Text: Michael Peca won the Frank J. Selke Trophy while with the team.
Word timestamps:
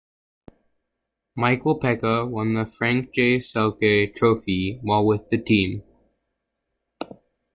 Michael 1.35 1.79
Peca 1.79 2.27
won 2.27 2.55
the 2.55 2.65
Frank 2.65 3.13
J. 3.13 3.37
Selke 3.37 4.11
Trophy 4.15 4.79
while 4.81 5.05
with 5.05 5.29
the 5.29 5.37
team. 5.37 5.83